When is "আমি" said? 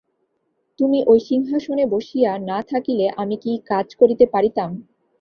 3.21-3.35